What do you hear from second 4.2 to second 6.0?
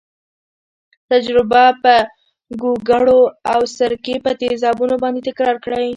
په تیزابونو باندې تکرار کړئ.